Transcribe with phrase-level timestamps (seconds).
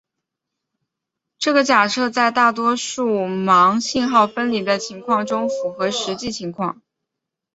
[1.37, 6.81] 这个假设在大多数盲信号分离的情况中符合实际情况。